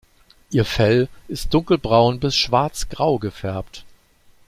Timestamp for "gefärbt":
3.19-3.85